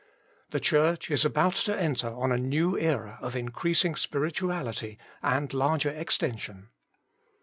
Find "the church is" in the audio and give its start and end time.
0.49-1.23